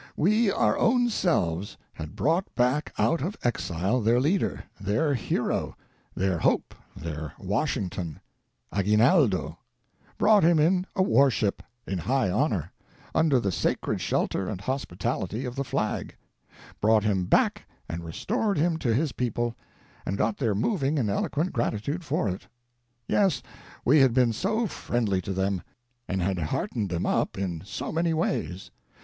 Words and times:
We, 0.17 0.49
our 0.49 0.75
own 0.79 1.11
selves, 1.11 1.77
had 1.93 2.15
brought 2.15 2.55
back 2.55 2.91
out 2.97 3.21
of 3.21 3.37
exile 3.43 4.01
their 4.01 4.19
leader, 4.19 4.63
their 4.79 5.13
hero, 5.13 5.77
their 6.15 6.39
hope, 6.39 6.73
their 6.95 7.33
Washington— 7.37 8.19
Aguinaldo; 8.75 9.59
brought 10.17 10.41
him 10.41 10.57
in 10.57 10.87
a 10.95 11.03
warship, 11.03 11.61
in 11.85 11.99
high 11.99 12.31
honor, 12.31 12.71
under 13.13 13.39
the 13.39 13.51
sacred 13.51 14.01
shelter 14.01 14.49
and 14.49 14.61
hospitality 14.61 15.45
of 15.45 15.55
the 15.55 15.63
flag; 15.63 16.15
brought 16.81 17.03
him 17.03 17.25
back 17.27 17.69
and 17.87 18.03
restored 18.03 18.57
him 18.57 18.77
to 18.79 18.95
his 18.95 19.11
people, 19.11 19.55
and 20.03 20.17
got 20.17 20.37
their 20.39 20.55
moving 20.55 20.97
and 20.97 21.11
eloquent 21.11 21.53
gratitude 21.53 22.03
for 22.03 22.27
it. 22.27 22.47
Yes, 23.07 23.43
we 23.85 23.99
had 23.99 24.15
been 24.15 24.33
so 24.33 24.65
friendly 24.65 25.21
to 25.21 25.31
them, 25.31 25.61
and 26.07 26.23
had 26.23 26.39
heartened 26.39 26.89
them 26.89 27.05
up 27.05 27.37
in 27.37 27.61
so 27.63 27.91
many 27.91 28.15
ways 28.15 28.71